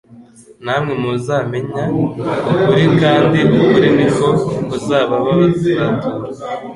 [0.63, 1.83] namwe muzamenya
[2.55, 4.27] ukuri kandi ukuri ni ko
[4.69, 5.85] kuzababatura."